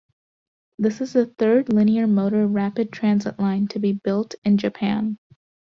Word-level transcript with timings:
This 0.79 0.99
is 0.99 1.13
the 1.13 1.27
third 1.27 1.71
linear 1.71 2.07
motor 2.07 2.47
rapid 2.47 2.91
transit 2.91 3.37
line 3.37 3.67
to 3.67 3.77
be 3.79 3.93
built 3.93 4.33
in 4.43 4.57
Japan. 4.57 5.19